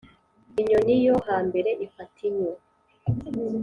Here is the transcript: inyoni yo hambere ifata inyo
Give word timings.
inyoni 0.61 0.95
yo 1.05 1.15
hambere 1.27 1.69
ifata 1.85 2.17
inyo 2.29 2.51